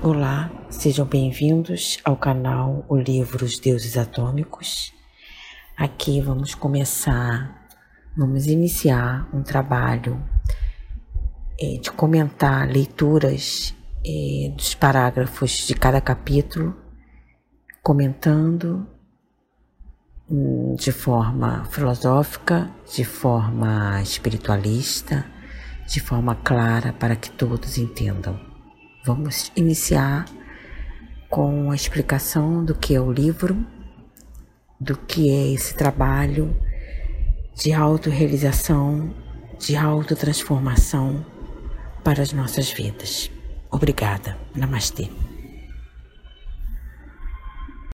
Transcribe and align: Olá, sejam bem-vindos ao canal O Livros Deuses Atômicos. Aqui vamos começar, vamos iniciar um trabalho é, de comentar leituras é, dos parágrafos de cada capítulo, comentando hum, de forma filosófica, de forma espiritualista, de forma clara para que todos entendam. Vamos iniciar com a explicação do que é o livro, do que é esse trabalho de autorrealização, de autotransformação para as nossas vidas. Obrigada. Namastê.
Olá, 0.00 0.48
sejam 0.70 1.04
bem-vindos 1.04 1.98
ao 2.04 2.16
canal 2.16 2.84
O 2.88 2.96
Livros 2.96 3.58
Deuses 3.58 3.96
Atômicos. 3.96 4.94
Aqui 5.76 6.20
vamos 6.20 6.54
começar, 6.54 7.66
vamos 8.16 8.46
iniciar 8.46 9.28
um 9.34 9.42
trabalho 9.42 10.22
é, 11.60 11.78
de 11.78 11.90
comentar 11.90 12.68
leituras 12.68 13.74
é, 14.06 14.50
dos 14.50 14.72
parágrafos 14.72 15.66
de 15.66 15.74
cada 15.74 16.00
capítulo, 16.00 16.76
comentando 17.82 18.86
hum, 20.30 20.76
de 20.78 20.92
forma 20.92 21.64
filosófica, 21.64 22.70
de 22.94 23.02
forma 23.02 24.00
espiritualista, 24.00 25.26
de 25.88 25.98
forma 25.98 26.36
clara 26.36 26.92
para 26.92 27.16
que 27.16 27.32
todos 27.32 27.78
entendam. 27.78 28.47
Vamos 29.08 29.50
iniciar 29.56 30.26
com 31.30 31.70
a 31.70 31.74
explicação 31.74 32.62
do 32.62 32.74
que 32.74 32.94
é 32.94 33.00
o 33.00 33.10
livro, 33.10 33.56
do 34.78 34.98
que 34.98 35.30
é 35.30 35.50
esse 35.50 35.74
trabalho 35.74 36.54
de 37.54 37.72
autorrealização, 37.72 39.14
de 39.58 39.76
autotransformação 39.76 41.24
para 42.04 42.20
as 42.20 42.34
nossas 42.34 42.70
vidas. 42.70 43.30
Obrigada. 43.70 44.36
Namastê. 44.54 45.08